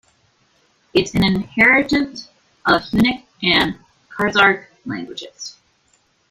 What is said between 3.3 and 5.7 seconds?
and Khazar languages.